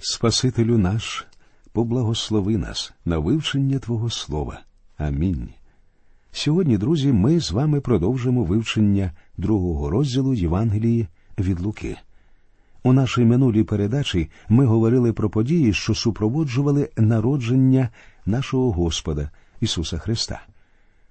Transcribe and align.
Спасителю 0.00 0.78
наш, 0.78 1.26
поблагослови 1.72 2.56
нас 2.56 2.92
на 3.04 3.18
вивчення 3.18 3.78
Твого 3.78 4.10
Слова. 4.10 4.60
Амінь. 4.96 5.48
Сьогодні, 6.32 6.78
друзі, 6.78 7.12
ми 7.12 7.40
з 7.40 7.50
вами 7.50 7.80
продовжимо 7.80 8.44
вивчення 8.44 9.12
другого 9.36 9.90
розділу 9.90 10.34
Євангелії 10.34 11.08
від 11.38 11.60
Луки. 11.60 11.96
У 12.82 12.92
нашій 12.92 13.24
минулій 13.24 13.64
передачі 13.64 14.30
ми 14.48 14.66
говорили 14.66 15.12
про 15.12 15.30
події, 15.30 15.72
що 15.72 15.94
супроводжували 15.94 16.90
народження 16.96 17.88
нашого 18.26 18.72
Господа 18.72 19.30
Ісуса 19.60 19.98
Христа. 19.98 20.40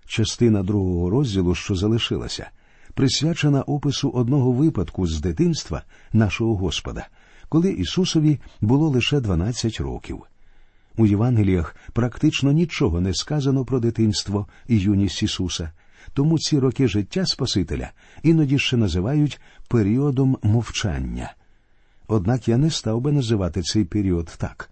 Частина 0.06 0.64
другого 0.64 1.10
розділу, 1.10 1.56
що 1.56 1.76
залишилася, 1.76 2.50
присвячена 2.94 3.62
опису 3.62 4.10
одного 4.10 4.52
випадку 4.52 5.08
з 5.08 5.22
дитинства 5.22 5.84
нашого 6.14 6.56
Господа, 6.56 7.08
коли 7.50 7.72
Ісусові 7.72 8.40
було 8.62 8.90
лише 8.90 9.20
12 9.20 9.80
років. 9.80 10.24
У 10.98 11.06
Євангеліях 11.06 11.76
практично 11.94 12.52
нічого 12.52 13.02
не 13.02 13.14
сказано 13.14 13.66
про 13.66 13.80
дитинство 13.80 14.48
і 14.68 14.78
юність 14.78 15.24
Ісуса, 15.24 15.72
тому 16.14 16.40
ці 16.40 16.60
роки 16.60 16.88
життя 16.88 17.26
Спасителя 17.26 17.92
іноді 18.24 18.60
ще 18.60 18.78
називають 18.78 19.42
періодом 19.68 20.38
мовчання. 20.44 21.34
Однак 22.08 22.48
я 22.48 22.58
не 22.58 22.70
став 22.72 23.02
би 23.02 23.12
називати 23.12 23.62
цей 23.62 23.86
період 23.86 24.36
так. 24.38 24.70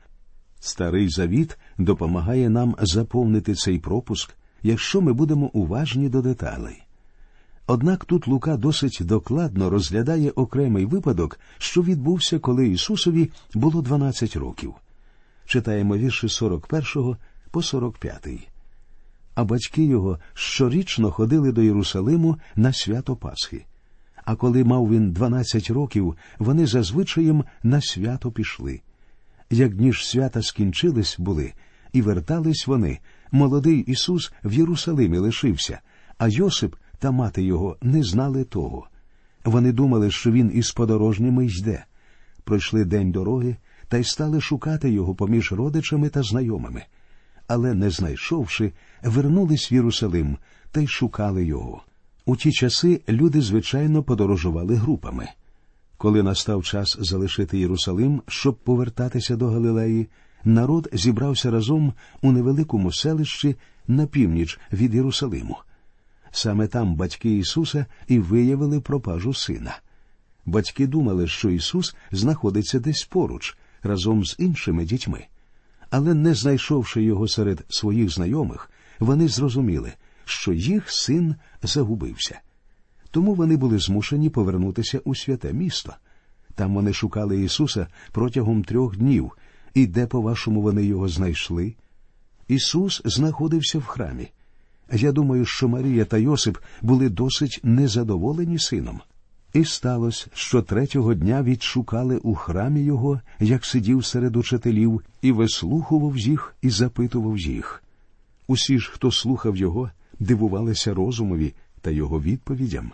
Старий 0.59 1.09
завіт 1.09 1.57
допомагає 1.77 2.49
нам 2.49 2.75
заповнити 2.79 3.53
цей 3.53 3.79
пропуск, 3.79 4.33
якщо 4.63 5.01
ми 5.01 5.13
будемо 5.13 5.49
уважні 5.53 6.09
до 6.09 6.21
деталей. 6.21 6.84
Однак 7.67 8.05
тут 8.05 8.27
Лука 8.27 8.57
досить 8.57 8.99
докладно 9.01 9.69
розглядає 9.69 10.31
окремий 10.31 10.85
випадок, 10.85 11.39
що 11.57 11.81
відбувся, 11.81 12.39
коли 12.39 12.67
Ісусові 12.67 13.31
було 13.53 13.81
12 13.81 14.35
років. 14.35 14.73
Читаємо 15.45 15.97
вірші 15.97 16.29
41 16.29 17.15
по 17.51 17.61
45. 17.61 18.27
А 19.35 19.43
батьки 19.43 19.83
його 19.83 20.19
щорічно 20.33 21.11
ходили 21.11 21.51
до 21.51 21.61
Єрусалиму 21.61 22.37
на 22.55 22.73
свято 22.73 23.15
Пасхи. 23.15 23.65
А 24.25 24.35
коли 24.35 24.63
мав 24.63 24.89
він 24.89 25.11
12 25.11 25.69
років, 25.69 26.17
вони 26.39 26.67
зазвичаєм 26.67 27.43
на 27.63 27.81
свято 27.81 28.31
пішли. 28.31 28.81
Як 29.49 29.75
дні 29.75 29.93
ж 29.93 30.07
свята 30.07 30.41
скінчились 30.41 31.15
були, 31.19 31.53
і 31.93 32.01
вертались 32.01 32.67
вони, 32.67 32.99
молодий 33.31 33.79
Ісус 33.79 34.33
в 34.43 34.53
Єрусалимі 34.53 35.17
лишився, 35.17 35.79
а 36.17 36.27
Йосип 36.27 36.75
та 36.99 37.11
мати 37.11 37.43
його 37.43 37.77
не 37.81 38.03
знали 38.03 38.43
того. 38.43 38.87
Вони 39.45 39.71
думали, 39.71 40.11
що 40.11 40.31
він 40.31 40.51
із 40.53 40.71
подорожніми 40.71 41.45
йде. 41.45 41.85
Пройшли 42.43 42.85
день 42.85 43.11
дороги 43.11 43.55
та 43.87 43.97
й 43.97 44.03
стали 44.03 44.41
шукати 44.41 44.89
його 44.89 45.15
поміж 45.15 45.51
родичами 45.51 46.09
та 46.09 46.23
знайомими. 46.23 46.83
Але, 47.47 47.73
не 47.73 47.89
знайшовши, 47.89 48.73
вернулись 49.03 49.71
в 49.71 49.73
Єрусалим 49.73 50.37
та 50.71 50.81
й 50.81 50.87
шукали 50.87 51.45
його. 51.45 51.81
У 52.25 52.35
ті 52.35 52.51
часи 52.51 53.01
люди, 53.09 53.41
звичайно, 53.41 54.03
подорожували 54.03 54.75
групами. 54.75 55.27
Коли 55.97 56.23
настав 56.23 56.63
час 56.63 56.97
залишити 56.99 57.59
Єрусалим, 57.59 58.21
щоб 58.27 58.55
повертатися 58.55 59.35
до 59.35 59.47
Галилеї, 59.47 60.07
народ 60.43 60.89
зібрався 60.93 61.51
разом 61.51 61.93
у 62.21 62.31
невеликому 62.31 62.91
селищі 62.91 63.55
на 63.87 64.05
північ 64.05 64.59
від 64.73 64.95
Єрусалиму. 64.95 65.57
Саме 66.35 66.67
там 66.67 66.95
батьки 66.95 67.37
Ісуса 67.37 67.85
і 68.07 68.19
виявили 68.19 68.81
пропажу 68.81 69.33
сина. 69.33 69.77
Батьки 70.45 70.87
думали, 70.87 71.27
що 71.27 71.49
Ісус 71.49 71.95
знаходиться 72.11 72.79
десь 72.79 73.03
поруч 73.03 73.57
разом 73.83 74.25
з 74.25 74.35
іншими 74.39 74.85
дітьми. 74.85 75.25
Але, 75.89 76.13
не 76.13 76.33
знайшовши 76.33 77.03
його 77.03 77.27
серед 77.27 77.65
своїх 77.69 78.09
знайомих, 78.09 78.71
вони 78.99 79.27
зрозуміли, 79.27 79.93
що 80.25 80.53
їх 80.53 80.91
син 80.91 81.35
загубився. 81.63 82.39
Тому 83.11 83.33
вони 83.33 83.57
були 83.57 83.79
змушені 83.79 84.29
повернутися 84.29 84.99
у 84.99 85.15
святе 85.15 85.53
місто. 85.53 85.93
Там 86.55 86.75
вони 86.75 86.93
шукали 86.93 87.41
Ісуса 87.41 87.87
протягом 88.11 88.63
трьох 88.63 88.97
днів, 88.97 89.31
і 89.73 89.87
де, 89.87 90.07
по-вашому, 90.07 90.61
вони 90.61 90.85
його 90.85 91.09
знайшли? 91.09 91.75
Ісус 92.47 93.01
знаходився 93.05 93.79
в 93.79 93.85
храмі. 93.85 94.29
Я 94.91 95.11
думаю, 95.11 95.45
що 95.45 95.67
Марія 95.67 96.05
та 96.05 96.17
Йосип 96.17 96.57
були 96.81 97.09
досить 97.09 97.59
незадоволені 97.63 98.59
сином. 98.59 99.01
І 99.53 99.65
сталося, 99.65 100.27
що 100.33 100.61
третього 100.61 101.13
дня 101.13 101.43
відшукали 101.43 102.17
у 102.17 102.35
храмі 102.35 102.81
його, 102.81 103.21
як 103.39 103.65
сидів 103.65 104.05
серед 104.05 104.35
учителів, 104.35 105.01
і 105.21 105.31
вислухував 105.31 106.17
їх 106.17 106.55
і 106.61 106.69
запитував 106.69 107.37
їх. 107.37 107.83
Усі 108.47 108.79
ж, 108.79 108.91
хто 108.93 109.11
слухав 109.11 109.57
його, 109.57 109.91
дивувалися 110.19 110.93
розумові 110.93 111.53
та 111.81 111.91
його 111.91 112.21
відповідям. 112.21 112.91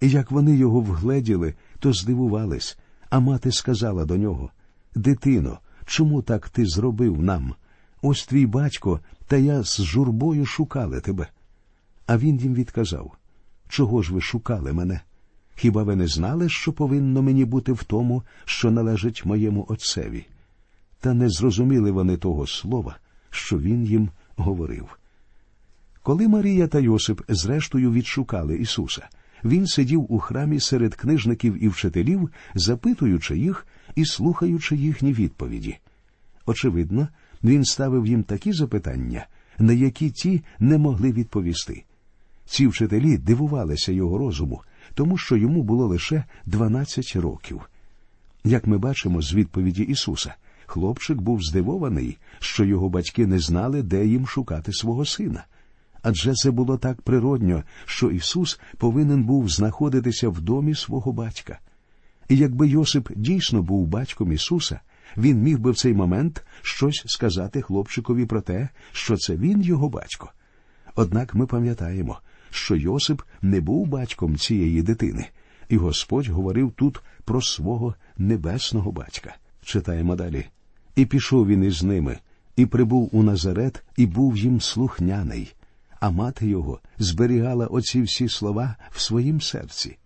І 0.00 0.10
як 0.10 0.30
вони 0.30 0.56
його 0.56 0.80
вгледіли, 0.80 1.54
то 1.78 1.92
здивувались, 1.92 2.78
а 3.10 3.20
мати 3.20 3.52
сказала 3.52 4.04
до 4.04 4.16
нього 4.16 4.50
Дитино, 4.94 5.58
чому 5.84 6.22
так 6.22 6.48
ти 6.48 6.66
зробив 6.66 7.22
нам? 7.22 7.54
Ось 8.02 8.26
твій 8.26 8.46
батько, 8.46 9.00
та 9.26 9.36
я 9.36 9.62
з 9.62 9.82
журбою 9.82 10.46
шукали 10.46 11.00
тебе. 11.00 11.28
А 12.06 12.18
він 12.18 12.38
їм 12.40 12.54
відказав 12.54 13.16
Чого 13.68 14.02
ж 14.02 14.14
ви 14.14 14.20
шукали 14.20 14.72
мене? 14.72 15.00
Хіба 15.54 15.82
ви 15.82 15.96
не 15.96 16.06
знали, 16.06 16.48
що 16.48 16.72
повинно 16.72 17.22
мені 17.22 17.44
бути 17.44 17.72
в 17.72 17.84
тому, 17.84 18.22
що 18.44 18.70
належить 18.70 19.24
моєму 19.24 19.66
отцеві? 19.68 20.26
Та 21.00 21.14
не 21.14 21.28
зрозуміли 21.28 21.90
вони 21.90 22.16
того 22.16 22.46
слова, 22.46 22.96
що 23.30 23.58
він 23.58 23.84
їм 23.86 24.10
говорив. 24.36 24.98
Коли 26.02 26.28
Марія 26.28 26.66
та 26.66 26.80
Йосип 26.80 27.22
зрештою 27.28 27.92
відшукали 27.92 28.56
Ісуса, 28.56 29.08
він 29.44 29.66
сидів 29.66 30.12
у 30.12 30.18
храмі 30.18 30.60
серед 30.60 30.94
книжників 30.94 31.64
і 31.64 31.68
вчителів, 31.68 32.30
запитуючи 32.54 33.38
їх 33.38 33.66
і 33.94 34.04
слухаючи 34.04 34.76
їхні 34.76 35.12
відповіді. 35.12 35.78
Очевидно, 36.46 37.08
він 37.46 37.64
ставив 37.64 38.06
їм 38.06 38.22
такі 38.22 38.52
запитання, 38.52 39.26
на 39.58 39.72
які 39.72 40.10
ті 40.10 40.42
не 40.58 40.78
могли 40.78 41.12
відповісти. 41.12 41.84
Ці 42.46 42.66
вчителі 42.66 43.18
дивувалися 43.18 43.92
його 43.92 44.18
розуму, 44.18 44.62
тому 44.94 45.18
що 45.18 45.36
йому 45.36 45.62
було 45.62 45.86
лише 45.86 46.24
12 46.46 47.16
років. 47.16 47.60
Як 48.44 48.66
ми 48.66 48.78
бачимо 48.78 49.22
з 49.22 49.34
відповіді 49.34 49.82
Ісуса, 49.82 50.34
хлопчик 50.66 51.20
був 51.20 51.42
здивований, 51.42 52.18
що 52.38 52.64
його 52.64 52.88
батьки 52.88 53.26
не 53.26 53.38
знали, 53.38 53.82
де 53.82 54.06
їм 54.06 54.26
шукати 54.26 54.72
свого 54.72 55.04
сина. 55.04 55.44
Адже 56.02 56.34
це 56.34 56.50
було 56.50 56.78
так 56.78 57.02
природньо, 57.02 57.62
що 57.84 58.10
Ісус 58.10 58.60
повинен 58.78 59.24
був 59.24 59.48
знаходитися 59.48 60.28
в 60.28 60.40
домі 60.40 60.74
свого 60.74 61.12
батька. 61.12 61.58
І 62.28 62.36
якби 62.36 62.68
Йосип 62.68 63.08
дійсно 63.16 63.62
був 63.62 63.86
батьком 63.86 64.32
Ісуса, 64.32 64.80
він 65.16 65.42
міг 65.42 65.58
би 65.58 65.70
в 65.70 65.76
цей 65.76 65.94
момент 65.94 66.44
щось 66.62 67.02
сказати 67.06 67.62
хлопчикові 67.62 68.26
про 68.26 68.40
те, 68.40 68.68
що 68.92 69.16
це 69.16 69.36
він 69.36 69.62
його 69.62 69.88
батько. 69.88 70.32
Однак 70.94 71.34
ми 71.34 71.46
пам'ятаємо, 71.46 72.18
що 72.50 72.76
Йосип 72.76 73.22
не 73.42 73.60
був 73.60 73.86
батьком 73.86 74.36
цієї 74.36 74.82
дитини, 74.82 75.26
і 75.68 75.76
Господь 75.76 76.28
говорив 76.28 76.72
тут 76.76 77.00
про 77.24 77.42
свого 77.42 77.94
небесного 78.18 78.92
батька. 78.92 79.36
Читаємо 79.62 80.16
далі. 80.16 80.46
І 80.96 81.06
пішов 81.06 81.46
він 81.46 81.64
із 81.64 81.82
ними, 81.82 82.18
і 82.56 82.66
прибув 82.66 83.10
у 83.12 83.22
Назарет, 83.22 83.84
і 83.96 84.06
був 84.06 84.36
їм 84.36 84.60
слухняний, 84.60 85.54
а 86.00 86.10
мати 86.10 86.46
його 86.46 86.80
зберігала 86.98 87.66
оці 87.66 88.02
всі 88.02 88.28
слова 88.28 88.76
в 88.90 89.00
своїм 89.00 89.40
серці. 89.40 89.96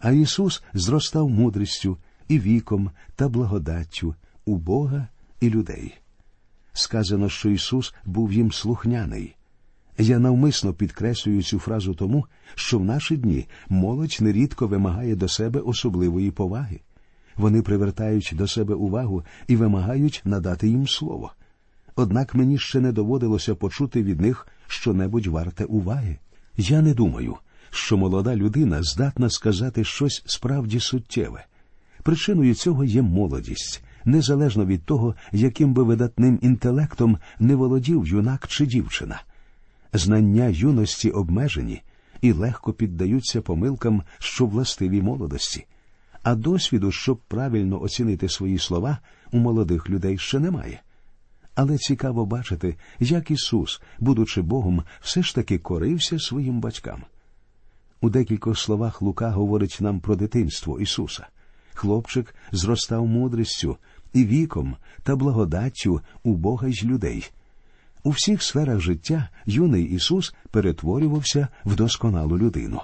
А 0.00 0.10
Ісус 0.10 0.62
зростав 0.74 1.30
мудрістю 1.30 1.98
і 2.28 2.38
віком 2.38 2.90
та 3.16 3.28
благодаттю 3.28 4.14
у 4.46 4.56
Бога 4.56 5.08
і 5.40 5.50
людей. 5.50 5.94
Сказано, 6.72 7.28
що 7.28 7.50
Ісус 7.50 7.94
був 8.04 8.32
їм 8.32 8.52
слухняний. 8.52 9.34
Я 9.98 10.18
навмисно 10.18 10.72
підкреслюю 10.72 11.42
цю 11.42 11.58
фразу 11.58 11.94
тому, 11.94 12.26
що 12.54 12.78
в 12.78 12.84
наші 12.84 13.16
дні 13.16 13.46
молодь 13.68 14.18
нерідко 14.20 14.66
вимагає 14.66 15.16
до 15.16 15.28
себе 15.28 15.60
особливої 15.60 16.30
поваги. 16.30 16.80
Вони 17.36 17.62
привертають 17.62 18.32
до 18.34 18.48
себе 18.48 18.74
увагу 18.74 19.24
і 19.46 19.56
вимагають 19.56 20.22
надати 20.24 20.68
їм 20.68 20.88
слово. 20.88 21.32
Однак 21.96 22.34
мені 22.34 22.58
ще 22.58 22.80
не 22.80 22.92
доводилося 22.92 23.54
почути 23.54 24.02
від 24.02 24.20
них 24.20 24.48
щонебудь 24.66 25.26
варте 25.26 25.64
уваги. 25.64 26.18
Я 26.56 26.82
не 26.82 26.94
думаю, 26.94 27.36
що 27.70 27.96
молода 27.96 28.36
людина 28.36 28.82
здатна 28.82 29.30
сказати 29.30 29.84
щось 29.84 30.22
справді 30.26 30.80
суттєве. 30.80 31.46
Причиною 32.02 32.54
цього 32.54 32.84
є 32.84 33.02
молодість, 33.02 33.82
незалежно 34.06 34.66
від 34.66 34.84
того, 34.84 35.14
яким 35.32 35.74
би 35.74 35.82
видатним 35.82 36.38
інтелектом 36.42 37.18
не 37.40 37.54
володів 37.54 38.06
юнак 38.06 38.46
чи 38.48 38.66
дівчина. 38.66 39.22
Знання 39.92 40.46
юності 40.46 41.10
обмежені 41.10 41.82
і 42.20 42.32
легко 42.32 42.72
піддаються 42.72 43.42
помилкам, 43.42 44.02
що 44.18 44.46
властиві 44.46 45.02
молодості. 45.02 45.66
а 46.22 46.34
досвіду, 46.34 46.92
щоб 46.92 47.18
правильно 47.28 47.82
оцінити 47.82 48.28
свої 48.28 48.58
слова, 48.58 48.98
у 49.32 49.38
молодих 49.38 49.90
людей 49.90 50.18
ще 50.18 50.38
немає. 50.38 50.80
Але 51.54 51.78
цікаво 51.78 52.26
бачити, 52.26 52.76
як 53.00 53.30
Ісус, 53.30 53.82
будучи 53.98 54.42
Богом, 54.42 54.82
все 55.00 55.22
ж 55.22 55.34
таки 55.34 55.58
корився 55.58 56.18
своїм 56.18 56.60
батькам. 56.60 57.02
У 58.00 58.10
декількох 58.10 58.58
словах 58.58 59.02
Лука 59.02 59.30
говорить 59.30 59.78
нам 59.80 60.00
про 60.00 60.16
дитинство 60.16 60.80
Ісуса. 60.80 61.26
Хлопчик 61.74 62.34
зростав 62.52 63.06
мудрістю 63.06 63.76
і 64.16 64.24
віком 64.24 64.76
та 65.02 65.16
благодаттю 65.16 66.00
у 66.22 66.34
Бога 66.34 66.68
й 66.68 66.84
людей. 66.84 67.30
У 68.04 68.10
всіх 68.10 68.42
сферах 68.42 68.80
життя 68.80 69.28
юний 69.46 69.84
Ісус 69.84 70.34
перетворювався 70.50 71.48
в 71.64 71.76
досконалу 71.76 72.38
людину. 72.38 72.80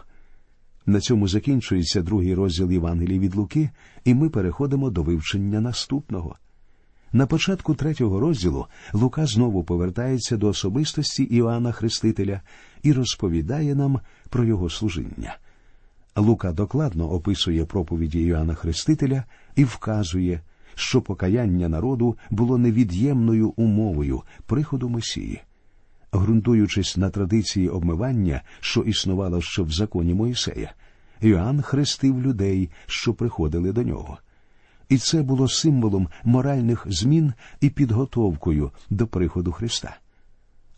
На 0.87 1.01
цьому 1.01 1.29
закінчується 1.29 2.03
другий 2.03 2.35
розділ 2.35 2.71
Євангелії 2.71 3.19
від 3.19 3.35
Луки, 3.35 3.71
і 4.05 4.15
ми 4.15 4.29
переходимо 4.29 4.91
до 4.91 5.03
вивчення 5.03 5.61
наступного. 5.61 6.37
На 7.13 7.27
початку 7.27 7.75
третього 7.75 8.21
розділу 8.21 8.67
Лука 8.93 9.27
знову 9.27 9.65
повертається 9.65 10.37
до 10.37 10.49
особистості 10.49 11.23
Іоанна 11.23 11.73
Хрестителя 11.73 12.41
і 12.83 12.93
розповідає 12.93 13.75
нам 13.75 14.01
про 14.29 14.45
його 14.45 14.71
служіння. 14.71 15.37
Лука 16.17 16.53
докладно 16.53 17.11
описує 17.11 17.65
проповіді 17.65 18.21
Іоанна 18.21 18.55
Хрестителя 18.55 19.25
і 19.57 19.65
вказує, 19.65 20.41
що 20.75 21.03
покаяння 21.03 21.69
народу 21.69 22.17
було 22.31 22.59
невід'ємною 22.59 23.53
умовою 23.57 24.23
приходу 24.47 24.89
Месії. 24.89 25.41
Грунтуючись 26.13 26.97
на 26.97 27.11
традиції 27.11 27.69
обмивання, 27.69 28.43
що 28.61 28.81
існувало 28.81 29.41
ще 29.41 29.63
в 29.63 29.71
законі 29.71 30.15
Моїсея, 30.15 30.73
Іоанн 31.21 31.63
хрестив 31.63 32.23
людей, 32.23 32.71
що 32.87 33.15
приходили 33.15 33.73
до 33.73 33.83
нього. 33.83 34.19
І 34.89 34.99
це 34.99 35.23
було 35.23 35.49
символом 35.49 36.09
моральних 36.25 36.87
змін 36.89 37.33
і 37.61 37.71
підготовкою 37.71 38.71
до 38.91 39.07
приходу 39.07 39.53
Христа. 39.53 39.97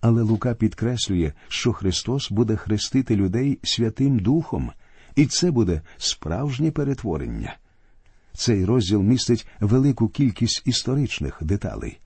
Але 0.00 0.23
Лука 0.23 0.55
підкреслює, 0.55 1.32
що 1.49 1.73
Христос 1.73 2.31
буде 2.31 2.56
хрестити 2.56 3.17
людей 3.17 3.58
Святим 3.62 4.19
Духом, 4.19 4.70
і 5.17 5.26
це 5.26 5.50
буде 5.50 5.81
справжнє 5.97 6.70
перетворення. 6.70 7.56
Цей 8.36 8.64
розділ 8.64 9.02
містить 9.02 9.46
велику 9.60 10.08
кількість 10.08 10.62
історичних 10.64 11.38
деталей. 11.40 11.98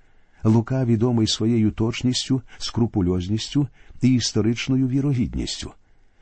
Лука 0.45 0.85
відомий 0.85 1.27
своєю 1.27 1.71
точністю, 1.71 2.43
скрупульозністю 2.59 3.69
і 4.03 4.15
історичною 4.15 4.89
вірогідністю. 4.89 5.73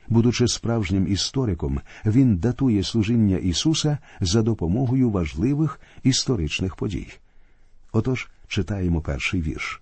Будучи 0.07 0.47
справжнім 0.47 1.07
істориком, 1.07 1.79
він 2.05 2.37
датує 2.37 2.83
служіння 2.83 3.37
Ісуса 3.37 3.97
за 4.19 4.41
допомогою 4.41 5.09
важливих 5.09 5.79
історичних 6.03 6.75
подій. 6.75 7.07
Отож 7.91 8.29
читаємо 8.47 9.01
перший 9.01 9.41
вірш. 9.41 9.81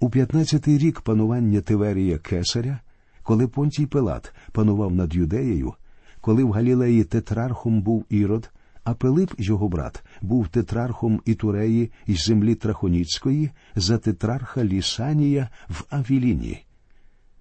У 0.00 0.08
15-й 0.08 0.78
рік 0.78 1.00
панування 1.00 1.60
Тиверія 1.60 2.18
Кесаря, 2.18 2.78
коли 3.22 3.48
Понтій 3.48 3.86
Пилат 3.86 4.32
панував 4.52 4.94
над 4.94 5.14
юдеєю, 5.14 5.74
коли 6.20 6.44
в 6.44 6.50
Галілеї 6.52 7.04
тетрархом 7.04 7.82
був 7.82 8.04
Ірод, 8.08 8.50
а 8.86 8.94
Пилип, 8.94 9.30
його 9.38 9.68
брат, 9.68 10.04
був 10.22 10.48
тетрархом 10.48 11.20
Ітуреї 11.24 11.90
із 12.06 12.24
землі 12.24 12.54
Трахоніцької 12.54 13.50
за 13.76 13.98
тетрарха 13.98 14.64
Лісанія 14.64 15.48
в 15.68 15.84
Авіліні. 15.90 16.64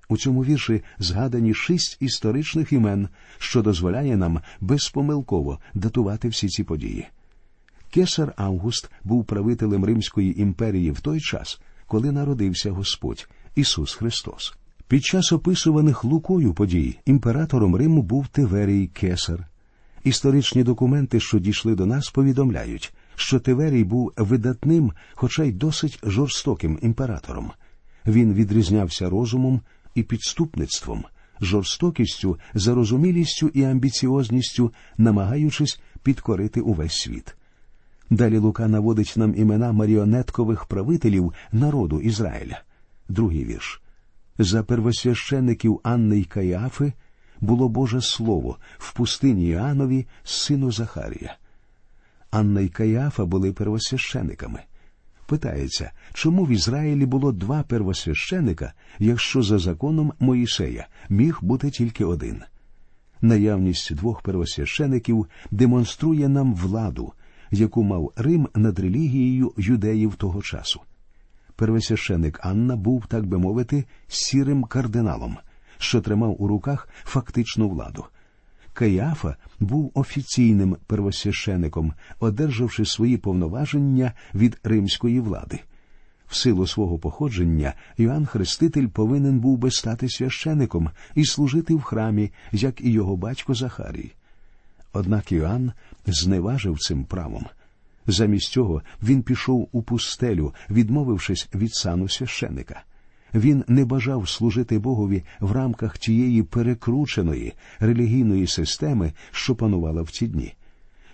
У 0.09 0.18
цьому 0.18 0.44
вірші 0.44 0.81
згадані 1.00 1.53
шість 1.53 1.97
історичних 2.00 2.74
імен, 2.74 3.09
що 3.38 3.62
дозволяє 3.62 4.18
нам 4.18 4.39
безпомилково 4.62 5.59
датувати 5.74 6.27
всі 6.30 6.47
ці 6.47 6.63
події. 6.63 7.07
Кесар 7.89 8.33
Август 8.38 8.91
був 9.03 9.25
правителем 9.25 9.86
Римської 9.86 10.41
імперії 10.41 10.91
в 10.91 11.00
той 11.00 11.19
час, 11.19 11.62
коли 11.88 12.12
народився 12.12 12.71
Господь 12.71 13.30
Ісус 13.56 13.94
Христос. 13.94 14.56
Під 14.88 15.03
час 15.03 15.31
описуваних 15.31 16.03
Лукою 16.03 16.53
подій 16.53 17.00
імператором 17.06 17.75
Риму 17.75 18.01
був 18.01 18.27
Тиверій 18.27 18.88
Кесар. 18.88 19.48
Історичні 20.06 20.63
документи, 20.63 21.19
що 21.19 21.40
дійшли 21.40 21.75
до 21.75 21.86
нас, 21.86 22.10
повідомляють, 22.10 22.94
що 23.16 23.40
Тиверій 23.40 23.84
був 23.84 24.13
видатним, 24.18 24.92
хоча 25.13 25.44
й 25.44 25.52
досить 25.52 26.00
жорстоким 26.04 26.80
імператором. 26.81 27.52
Він 28.06 28.34
відрізнявся 28.34 29.10
розумом 29.10 29.62
і 29.96 30.04
підступництвом, 30.04 31.04
жорстокістю, 31.42 32.38
зарозумілістю 32.54 33.48
і 33.48 33.63
амбіціозністю, 33.63 34.74
намагаючись 34.98 35.80
підкорити 36.04 36.62
увесь 36.62 36.98
світ. 36.98 37.36
Далі 38.10 38.38
Лука 38.38 38.68
наводить 38.68 39.13
нам 39.16 39.36
імена 39.36 39.72
маріонеткових 39.72 40.66
правителів 40.66 41.34
народу 41.51 42.01
Ізраїля. 42.01 42.62
Другий 43.10 43.46
вірш. 43.46 43.81
За 44.38 44.63
первосвящеників 44.63 45.80
Анни 45.84 46.19
й 46.19 46.24
Каїафи 46.24 46.94
було 47.42 47.70
Боже 47.70 48.02
Слово 48.02 48.58
в 48.78 48.94
пустині 48.94 49.48
Іоаннові, 49.48 50.08
сину 50.24 50.72
Захарія. 50.72 51.38
Анна 52.32 52.62
й 52.62 52.70
Каїафа 52.70 53.26
були 53.26 53.54
первосвящениками. 53.54 54.60
Питається, 55.28 55.92
чому 56.14 56.46
в 56.46 56.50
Ізраїлі 56.50 57.06
було 57.06 57.32
два 57.32 57.64
первосвященика, 57.64 58.74
якщо 59.00 59.42
за 59.44 59.60
законом 59.60 60.14
Моїсея 60.20 60.88
міг 61.10 61.40
бути 61.42 61.70
тільки 61.70 62.06
один? 62.06 62.42
Наявність 63.22 63.96
двох 63.96 64.22
первосвящеників 64.22 65.28
демонструє 65.52 66.30
нам 66.30 66.56
владу, 66.56 67.14
яку 67.52 67.84
мав 67.84 68.12
Рим 68.16 68.48
над 68.56 68.80
релігією 68.80 69.54
юдеїв 69.58 70.16
того 70.16 70.42
часу. 70.42 70.82
Первосвященик 71.56 72.40
Анна 72.44 72.76
був, 72.76 73.08
так 73.08 73.26
би 73.26 73.38
мовити, 73.38 73.86
сірим 74.08 74.64
кардиналом, 74.64 75.38
що 75.86 76.02
тримав 76.02 76.42
у 76.42 76.48
руках 76.48 76.90
фактичну 77.04 77.70
владу. 77.70 78.06
Каяфа 78.74 79.36
був 79.60 79.92
офіційним 79.94 80.78
первосвящеником, 80.88 81.94
одержавши 82.20 82.86
свої 82.86 83.18
повноваження 83.18 84.14
від 84.34 84.58
римської 84.64 85.20
влади. 85.20 85.60
В 86.28 86.36
силу 86.36 86.68
свого 86.68 86.98
походження 86.98 87.74
Іоанн 87.98 88.26
Хреститель 88.26 88.88
повинен 88.88 89.40
був 89.40 89.58
би 89.58 89.72
стати 89.72 90.10
священиком 90.10 90.90
і 91.16 91.26
служити 91.26 91.76
в 91.76 91.82
храмі, 91.82 92.32
як 92.52 92.82
і 92.82 92.92
його 92.92 93.16
батько 93.16 93.54
Захарій. 93.54 94.14
Однак 94.94 95.32
Іоанн 95.32 95.72
зневажив 96.06 96.80
цим 96.80 97.06
правом. 97.06 97.46
Замість 98.08 98.52
цього 98.52 98.82
він 99.04 99.24
пішов 99.24 99.70
у 99.72 99.82
пустелю, 99.84 100.54
відмовившись 100.70 101.50
від 101.56 101.75
сану 101.75 102.10
священика. 102.10 102.84
Він 103.36 103.63
не 103.68 103.86
бажав 103.86 104.30
служити 104.30 104.80
Богові 104.80 105.24
в 105.39 105.51
рамках 105.51 105.98
тієї 105.98 106.44
перекрученої 106.44 107.54
релігійної 107.80 108.48
системи, 108.48 109.13
що 109.32 109.56
панувала 109.56 110.01
в 110.01 110.10
ці 110.10 110.27
дні. 110.27 110.54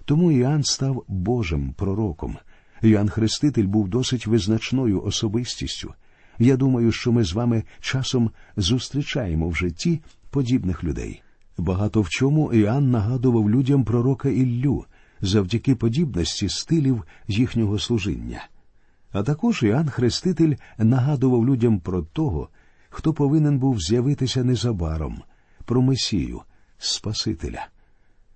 Тому 0.05 0.31
Іоанн 0.31 0.63
став 0.63 1.03
Божим 1.07 1.73
пророком. 1.73 2.37
Іоанн 2.81 3.09
Хреститель 3.09 3.65
був 3.65 3.89
досить 3.89 4.27
визначною 4.27 5.03
особистістю. 5.03 5.93
Я 6.39 6.57
думаю, 6.57 6.91
що 6.91 7.11
ми 7.11 7.23
з 7.23 7.33
вами 7.33 7.63
часом 7.79 8.31
зустрічаємо 8.57 9.49
в 9.49 9.55
житті 9.55 10.01
подібних 10.29 10.83
людей. 10.83 11.21
Багато 11.57 12.01
в 12.01 12.09
чому 12.09 12.53
Іоанн 12.53 12.91
нагадував 12.91 13.49
людям 13.49 13.83
пророка 13.83 14.29
Іллю 14.29 14.85
завдяки 15.21 15.75
подібності 15.75 16.49
стилів 16.49 17.03
їхнього 17.27 17.79
служіння. 17.79 18.47
А 19.11 19.23
також 19.23 19.63
Іоанн 19.63 19.89
Хреститель 19.89 20.55
нагадував 20.77 21.45
людям 21.45 21.79
про 21.79 22.01
того, 22.01 22.49
хто 22.89 23.13
повинен 23.13 23.59
був 23.59 23.81
з'явитися 23.81 24.43
незабаром, 24.43 25.21
про 25.65 25.81
Месію, 25.81 26.41
Спасителя. 26.77 27.67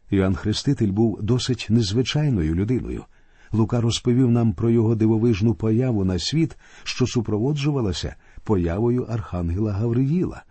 Іоанн 0.09 0.35
Хреститель 0.35 0.91
був 0.91 1.23
досить 1.23 1.67
незвичайною 1.69 2.55
людиною. 2.55 3.03
Лука 3.51 3.81
розповів 3.81 4.31
нам 4.31 4.53
про 4.53 4.69
його 4.69 4.95
дивовижну 4.95 5.53
появу 5.53 6.05
на 6.05 6.19
світ, 6.19 6.57
що 6.83 7.07
супроводжувалася 7.07 8.15
появою 8.43 9.03
Архангела 9.03 9.71
Гавриїла. 9.71 10.43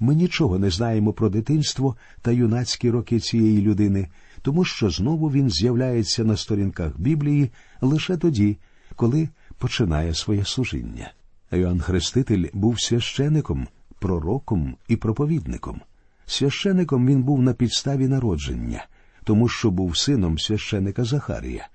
Ми 0.00 0.14
нічого 0.14 0.58
не 0.58 0.70
знаємо 0.70 1.12
про 1.12 1.28
дитинство 1.28 1.96
та 2.22 2.30
юнацькі 2.30 2.90
роки 2.90 3.20
цієї 3.20 3.62
людини, 3.62 4.08
тому 4.42 4.64
що 4.64 4.90
знову 4.90 5.30
він 5.30 5.50
з'являється 5.50 6.24
на 6.24 6.36
сторінках 6.36 7.00
Біблії 7.00 7.50
лише 7.80 8.16
тоді, 8.16 8.58
коли 8.96 9.28
починає 9.58 10.14
своє 10.14 10.44
служіння. 10.44 11.12
Йоанн 11.50 11.80
Хреститель 11.80 12.44
був 12.52 12.80
священиком, 12.80 13.66
пророком 13.98 14.76
і 14.88 14.96
проповідником. 14.96 15.80
Священиком 16.26 17.06
він 17.06 17.22
був 17.22 17.42
на 17.42 17.52
підставі 17.52 18.08
народження, 18.08 18.86
тому 19.24 19.48
що 19.48 19.70
був 19.70 19.96
сином 19.96 20.38
священика 20.38 21.04
Захарія, 21.04 21.68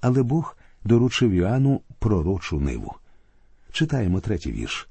але 0.00 0.22
Бог 0.22 0.56
доручив 0.84 1.34
Йоанну 1.34 1.80
пророчу 1.98 2.60
ниву. 2.60 2.94
Читаємо 3.72 4.20
третій 4.20 4.52
вірш. 4.52 4.88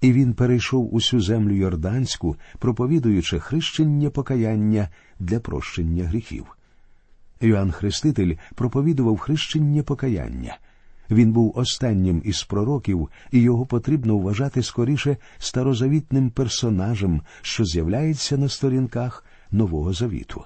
І 0.00 0.12
він 0.12 0.34
перейшов 0.34 0.94
усю 0.94 1.20
землю 1.20 1.54
Йорданську, 1.54 2.36
проповідуючи 2.58 3.38
хрещення 3.38 4.10
покаяння 4.10 4.88
для 5.18 5.40
прощення 5.40 6.04
гріхів. 6.04 6.46
Йоанн 7.40 7.70
Хреститель 7.70 8.36
проповідував 8.54 9.18
хрещення 9.18 9.82
покаяння. 9.82 10.58
Він 11.10 11.32
був 11.32 11.52
останнім 11.56 12.22
із 12.24 12.42
пророків, 12.42 13.08
і 13.32 13.40
його 13.40 13.66
потрібно 13.66 14.18
вважати 14.18 14.62
скоріше 14.62 15.16
старозавітним 15.38 16.30
персонажем, 16.30 17.22
що 17.42 17.64
з'являється 17.64 18.36
на 18.36 18.48
сторінках 18.48 19.24
Нового 19.50 19.92
Завіту. 19.92 20.44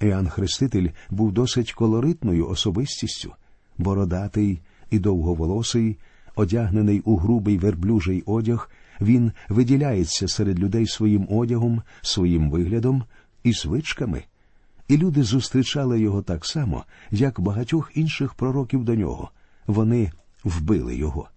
Іоанн 0.00 0.28
Хреститель 0.28 0.88
був 1.10 1.32
досить 1.32 1.72
колоритною 1.72 2.48
особистістю, 2.48 3.32
бородатий 3.78 4.60
і 4.90 4.98
довговолосий, 4.98 5.96
одягнений 6.34 7.00
у 7.00 7.16
грубий 7.16 7.58
верблюжий 7.58 8.22
одяг, 8.26 8.70
він 9.00 9.32
виділяється 9.48 10.28
серед 10.28 10.58
людей 10.58 10.86
своїм 10.86 11.26
одягом, 11.30 11.82
своїм 12.02 12.50
виглядом 12.50 13.04
і 13.44 13.52
звичками. 13.52 14.22
І 14.88 14.96
люди 14.96 15.22
зустрічали 15.22 16.00
його 16.00 16.22
так 16.22 16.46
само, 16.46 16.84
як 17.10 17.40
багатьох 17.40 17.90
інших 17.94 18.34
пророків 18.34 18.84
до 18.84 18.94
нього. 18.94 19.30
Вони 19.68 20.12
вбили 20.44 20.96
його. 20.96 21.28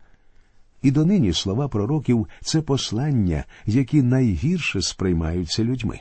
І 0.81 0.91
донині 0.91 1.33
слова 1.33 1.67
пророків 1.67 2.27
це 2.41 2.61
послання, 2.61 3.43
які 3.65 4.01
найгірше 4.01 4.81
сприймаються 4.81 5.63
людьми. 5.63 5.99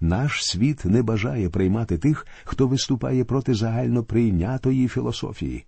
Наш 0.00 0.44
світ 0.44 0.84
не 0.84 1.02
бажає 1.02 1.48
приймати 1.48 1.98
тих, 1.98 2.26
хто 2.44 2.66
виступає 2.66 3.24
проти 3.24 3.54
загально 3.54 4.02
прийнятої 4.04 4.88
філософії. 4.88 5.64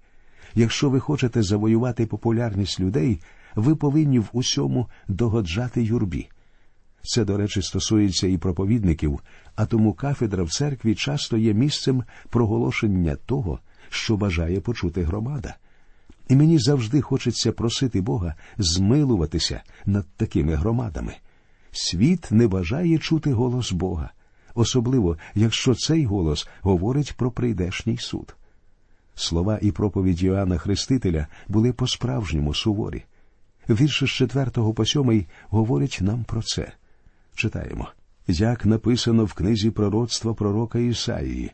Якщо 0.54 0.90
ви 0.90 1.00
хочете 1.00 1.42
завоювати 1.42 2.06
популярність 2.06 2.80
людей, 2.80 3.20
ви 3.54 3.76
повинні 3.76 4.18
в 4.18 4.28
усьому 4.32 4.88
догоджати 5.08 5.82
юрбі. 5.82 6.28
Це, 7.02 7.24
до 7.24 7.36
речі, 7.36 7.62
стосується 7.62 8.26
і 8.26 8.38
проповідників, 8.38 9.20
а 9.56 9.66
тому 9.66 9.92
кафедра 9.92 10.42
в 10.42 10.50
церкві 10.50 10.94
часто 10.94 11.36
є 11.36 11.54
місцем 11.54 12.04
проголошення 12.28 13.16
того, 13.26 13.58
що 13.88 14.16
бажає 14.16 14.60
почути 14.60 15.02
громада. 15.02 15.56
І 16.28 16.36
мені 16.36 16.58
завжди 16.58 17.00
хочеться 17.00 17.52
просити 17.52 18.00
Бога 18.00 18.34
змилуватися 18.58 19.62
над 19.86 20.06
такими 20.16 20.54
громадами. 20.54 21.14
Світ 21.72 22.28
не 22.30 22.48
бажає 22.48 22.98
чути 22.98 23.32
голос 23.32 23.72
Бога, 23.72 24.10
особливо 24.54 25.18
якщо 25.34 25.74
цей 25.74 26.04
голос 26.04 26.48
говорить 26.60 27.12
про 27.16 27.30
прийдешній 27.30 27.98
суд. 27.98 28.36
Слова 29.14 29.58
і 29.62 29.72
проповідь 29.72 30.22
Йоанна 30.22 30.58
Хрестителя 30.58 31.26
були 31.48 31.72
по-справжньому 31.72 32.54
суворі. 32.54 33.04
Вірші 33.68 34.06
з 34.06 34.10
4 34.10 34.50
по 34.50 34.84
7 34.84 35.26
говорять 35.48 35.98
нам 36.00 36.24
про 36.24 36.42
це. 36.42 36.72
Читаємо 37.34 37.88
як 38.28 38.66
написано 38.66 39.24
в 39.24 39.32
книзі 39.32 39.70
пророцтва 39.70 40.34
пророка 40.34 40.78
Ісаїї, 40.78 41.50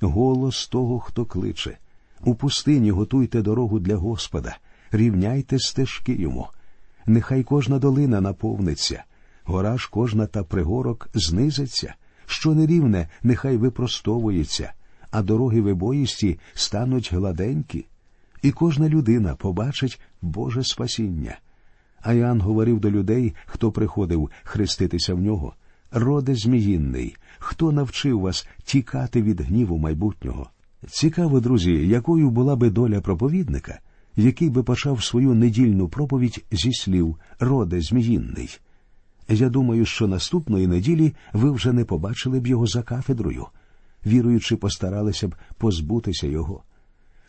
голос 0.00 0.68
того, 0.68 1.00
хто 1.00 1.24
кличе. 1.24 1.78
У 2.24 2.34
пустині 2.34 2.90
готуйте 2.90 3.42
дорогу 3.42 3.80
для 3.80 3.96
Господа, 3.96 4.56
рівняйте 4.92 5.58
стежки 5.58 6.12
йому. 6.12 6.48
Нехай 7.06 7.42
кожна 7.42 7.78
долина 7.78 8.20
наповниться, 8.20 9.04
гора 9.44 9.78
ж 9.78 9.88
кожна 9.92 10.26
та 10.26 10.44
пригорок 10.44 11.08
знизиться, 11.14 11.94
що 12.26 12.54
нерівне, 12.54 13.08
нехай 13.22 13.56
випростовується, 13.56 14.72
а 15.10 15.22
дороги 15.22 15.60
вибоїсті 15.60 16.38
стануть 16.54 17.12
гладенькі, 17.12 17.86
і 18.42 18.50
кожна 18.50 18.88
людина 18.88 19.34
побачить 19.34 20.00
Боже 20.22 20.64
спасіння. 20.64 21.38
А 22.00 22.12
Іоанн 22.12 22.40
говорив 22.40 22.80
до 22.80 22.90
людей, 22.90 23.34
хто 23.46 23.72
приходив 23.72 24.30
хреститися 24.42 25.14
в 25.14 25.20
нього. 25.20 25.54
Роде 25.90 26.34
Зміїнний, 26.34 27.16
хто 27.38 27.72
навчив 27.72 28.20
вас 28.20 28.48
тікати 28.64 29.22
від 29.22 29.40
гніву 29.40 29.78
майбутнього? 29.78 30.50
Цікаво, 30.88 31.40
друзі, 31.40 31.88
якою 31.88 32.30
була 32.30 32.56
би 32.56 32.70
доля 32.70 33.00
проповідника, 33.00 33.80
який 34.16 34.50
би 34.50 34.62
почав 34.62 35.04
свою 35.04 35.34
недільну 35.34 35.88
проповідь 35.88 36.44
зі 36.50 36.72
слів 36.72 37.16
Роде 37.40 37.80
Зміїнний. 37.80 38.58
Я 39.28 39.48
думаю, 39.48 39.84
що 39.84 40.06
наступної 40.06 40.66
неділі 40.66 41.14
ви 41.32 41.50
вже 41.50 41.72
не 41.72 41.84
побачили 41.84 42.40
б 42.40 42.46
його 42.46 42.66
за 42.66 42.82
кафедрою, 42.82 43.46
віруючи, 44.06 44.56
постаралися 44.56 45.28
б 45.28 45.34
позбутися 45.58 46.26
його. 46.26 46.62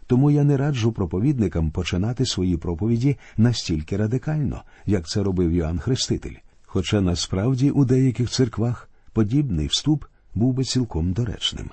Тому 0.08 0.32
я 0.32 0.44
не 0.44 0.58
раджу 0.58 0.92
проповідникам 0.96 1.72
починати 1.72 2.26
свої 2.26 2.58
проповіді 2.58 3.18
настільки 3.38 3.98
радикально, 3.98 4.62
як 4.86 5.08
це 5.08 5.24
робив 5.24 5.52
Йоанн 5.52 5.80
Хреститель. 5.80 6.36
Хоча 6.66 7.02
насправді 7.02 7.72
у 7.72 7.86
деяких 7.86 8.30
церквах 8.30 8.90
подібний 9.14 9.68
вступ 9.68 10.06
був 10.36 10.54
би 10.54 10.64
цілком 10.64 11.14
доречним. 11.14 11.70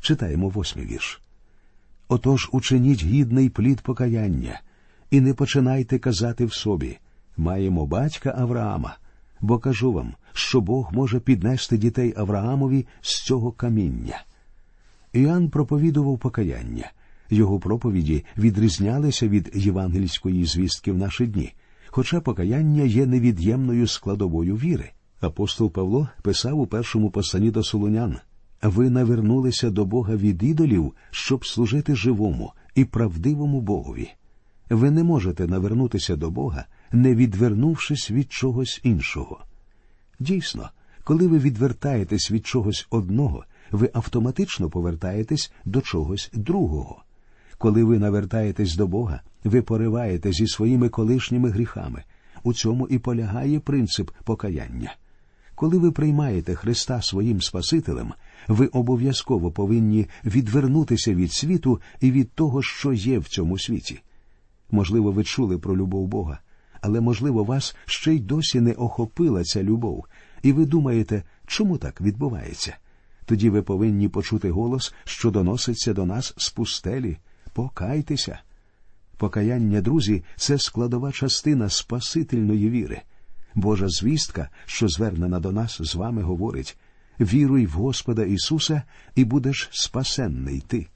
Читаємо 0.00 0.48
восьмий 0.48 0.86
вірш. 0.86 1.20
Отож 2.08 2.48
учиніть 2.52 3.04
гідний 3.04 3.48
плід 3.48 3.80
покаяння, 3.80 4.60
і 5.10 5.20
не 5.20 5.34
починайте 5.34 5.98
казати 5.98 6.44
в 6.44 6.52
собі 6.52 6.98
маємо 7.38 7.86
батька 7.86 8.34
Авраама, 8.38 8.96
бо 9.40 9.58
кажу 9.58 9.92
вам, 9.92 10.14
що 10.32 10.60
Бог 10.60 10.90
може 10.92 11.20
піднести 11.20 11.78
дітей 11.78 12.14
Авраамові 12.16 12.86
з 13.00 13.22
цього 13.22 13.52
каміння. 13.52 14.22
Іоанн 15.12 15.50
проповідував 15.50 16.18
покаяння. 16.18 16.90
Його 17.30 17.60
проповіді 17.60 18.24
відрізнялися 18.36 19.28
від 19.28 19.50
євангельської 19.54 20.44
звістки 20.44 20.92
в 20.92 20.98
наші 20.98 21.26
дні, 21.26 21.52
хоча 21.86 22.20
покаяння 22.20 22.82
є 22.82 23.06
невід'ємною 23.06 23.86
складовою 23.86 24.56
віри. 24.56 24.90
Апостол 25.20 25.72
Павло 25.72 26.08
писав 26.22 26.60
у 26.60 26.66
першому 26.66 27.10
посланні 27.10 27.50
до 27.50 27.62
Солонян 27.62 28.16
ви 28.62 28.90
навернулися 28.90 29.70
до 29.70 29.84
Бога 29.84 30.16
від 30.16 30.42
ідолів, 30.42 30.92
щоб 31.10 31.46
служити 31.46 31.94
живому 31.96 32.52
і 32.74 32.84
правдивому 32.84 33.60
Богові. 33.60 34.10
Ви 34.70 34.90
не 34.90 35.04
можете 35.04 35.46
навернутися 35.46 36.16
до 36.16 36.30
Бога, 36.30 36.66
не 36.92 37.14
відвернувшись 37.14 38.10
від 38.10 38.32
чогось 38.32 38.80
іншого. 38.82 39.44
Дійсно, 40.20 40.70
коли 41.04 41.26
ви 41.26 41.38
відвертаєтесь 41.38 42.30
від 42.30 42.46
чогось 42.46 42.86
одного, 42.90 43.44
ви 43.70 43.90
автоматично 43.92 44.70
повертаєтесь 44.70 45.52
до 45.64 45.80
чогось 45.80 46.30
другого. 46.32 47.02
Коли 47.58 47.84
ви 47.84 47.98
навертаєтесь 47.98 48.76
до 48.76 48.86
Бога, 48.86 49.20
ви 49.44 49.62
пориваєте 49.62 50.32
зі 50.32 50.46
своїми 50.46 50.88
колишніми 50.88 51.50
гріхами. 51.50 52.04
У 52.42 52.52
цьому 52.52 52.88
і 52.88 52.98
полягає 52.98 53.60
принцип 53.60 54.10
покаяння. 54.24 54.94
Коли 55.54 55.78
ви 55.78 55.92
приймаєте 55.92 56.54
Христа 56.54 57.02
своїм 57.02 57.42
Спасителем, 57.42 58.12
ви 58.48 58.66
обов'язково 58.66 59.50
повинні 59.50 60.06
відвернутися 60.24 61.14
від 61.14 61.32
світу 61.32 61.80
і 62.00 62.10
від 62.10 62.32
того, 62.32 62.62
що 62.62 62.92
є 62.92 63.18
в 63.18 63.28
цьому 63.28 63.58
світі. 63.58 64.00
Можливо, 64.70 65.12
ви 65.12 65.24
чули 65.24 65.58
про 65.58 65.76
любов 65.76 66.06
Бога, 66.06 66.38
але, 66.80 67.00
можливо, 67.00 67.44
вас 67.44 67.76
ще 67.86 68.14
й 68.14 68.18
досі 68.18 68.60
не 68.60 68.72
охопила 68.72 69.44
ця 69.44 69.62
любов, 69.62 70.06
і 70.42 70.52
ви 70.52 70.66
думаєте, 70.66 71.22
чому 71.46 71.78
так 71.78 72.00
відбувається? 72.00 72.76
Тоді 73.24 73.50
ви 73.50 73.62
повинні 73.62 74.08
почути 74.08 74.50
голос, 74.50 74.94
що 75.04 75.30
доноситься 75.30 75.94
до 75.94 76.06
нас 76.06 76.34
з 76.36 76.50
пустелі. 76.50 77.16
Покайтеся. 77.52 78.38
Покаяння, 79.16 79.80
друзі, 79.80 80.24
це 80.36 80.58
складова 80.58 81.12
частина 81.12 81.68
Спасительної 81.68 82.70
віри. 82.70 83.02
Божа 83.54 83.88
звістка, 83.88 84.48
що 84.66 84.88
звернена 84.88 85.40
до 85.40 85.52
нас, 85.52 85.78
з 85.80 85.94
вами 85.94 86.22
говорить 86.22 86.78
віруй 87.20 87.66
в 87.66 87.70
Господа 87.70 88.24
Ісуса, 88.24 88.82
і 89.14 89.24
будеш 89.24 89.68
спасенний 89.72 90.62
ти. 90.66 90.86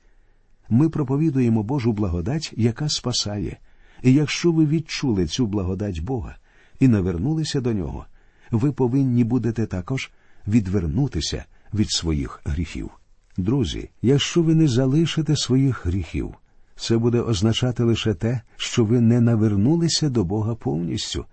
Ми 0.69 0.89
проповідуємо 0.89 1.63
Божу 1.63 1.93
благодать, 1.93 2.55
яка 2.57 2.89
спасає. 2.89 3.57
І 4.03 4.13
якщо 4.13 4.53
ви 4.53 4.67
відчули 4.67 5.27
цю 5.27 5.47
благодать 5.47 6.01
Бога 6.01 6.37
і 6.81 6.89
навернулися 6.89 7.61
до 7.61 7.73
нього, 7.73 8.07
ви 8.51 8.73
повинні 8.73 9.25
будете 9.25 9.67
також 9.67 10.11
відвернутися 10.49 11.45
від 11.75 11.91
своїх 11.91 12.41
гріхів. 12.45 12.91
Друзі, 13.37 13.91
якщо 14.03 14.43
ви 14.43 14.55
не 14.55 14.69
залишите 14.69 15.37
своїх 15.37 15.87
гріхів, 15.87 16.35
це 16.77 16.99
буде 16.99 17.21
означати 17.21 17.83
лише 17.83 18.15
те, 18.15 18.41
що 18.57 18.85
ви 18.85 19.01
не 19.01 19.21
навернулися 19.21 20.09
до 20.09 20.25
Бога 20.25 20.55
повністю. 20.55 21.25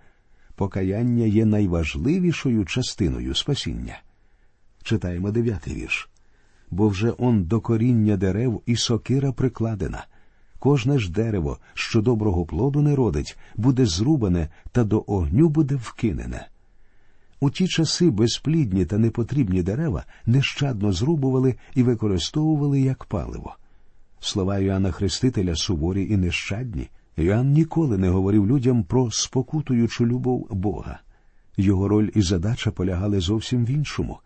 Покаяння 0.54 1.24
є 1.24 1.44
найважливішою 1.44 2.64
частиною 2.64 3.34
спасіння. 3.34 3.98
Читаємо 4.82 5.30
дев'ятий 5.30 5.74
вірш. 5.74 6.08
Бо 6.70 6.88
вже 6.88 7.14
он 7.18 7.44
до 7.44 7.60
коріння 7.60 8.16
дерев 8.16 8.62
і 8.66 8.76
сокира 8.76 9.32
прикладена. 9.32 10.06
Кожне 10.58 10.98
ж 10.98 11.12
дерево, 11.12 11.58
що 11.74 12.02
доброго 12.02 12.46
плоду 12.46 12.82
не 12.82 12.96
родить, 12.96 13.38
буде 13.56 13.86
зрубане 13.86 14.48
та 14.72 14.84
до 14.84 15.04
огню 15.06 15.48
буде 15.48 15.74
вкинене. 15.74 16.48
У 17.40 17.50
ті 17.50 17.68
часи 17.68 18.10
безплідні 18.10 18.84
та 18.84 18.98
непотрібні 18.98 19.62
дерева 19.62 20.04
нещадно 20.26 20.92
зрубували 20.92 21.54
і 21.74 21.82
використовували 21.82 22.80
як 22.80 23.04
паливо. 23.04 23.56
Слова 24.20 24.58
Йоанна 24.58 24.90
Хрестителя 24.90 25.56
суворі 25.56 26.08
і 26.10 26.16
нещадні. 26.16 26.88
Йоанн 27.16 27.52
ніколи 27.52 27.98
не 27.98 28.08
говорив 28.08 28.46
людям 28.46 28.84
про 28.84 29.10
спокутуючу 29.10 30.06
любов 30.06 30.46
Бога. 30.50 31.00
Його 31.56 31.88
роль 31.88 32.10
і 32.14 32.22
задача 32.22 32.70
полягали 32.70 33.20
зовсім 33.20 33.64
в 33.64 33.70
іншому. 33.70 34.18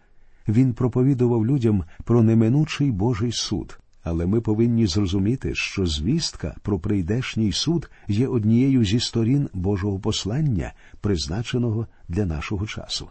Він 0.48 0.74
проповідував 0.74 1.46
людям 1.46 1.84
про 2.04 2.22
неминучий 2.22 2.90
Божий 2.90 3.32
суд. 3.32 3.78
Але 4.02 4.26
ми 4.26 4.40
повинні 4.40 4.86
зрозуміти, 4.86 5.50
що 5.54 5.86
звістка 5.86 6.54
про 6.62 6.78
прийдешній 6.78 7.52
суд 7.52 7.90
є 8.08 8.28
однією 8.28 8.84
зі 8.84 9.00
сторін 9.00 9.48
Божого 9.52 9.98
послання, 9.98 10.72
призначеного 11.00 11.86
для 12.08 12.26
нашого 12.26 12.66
часу. 12.66 13.08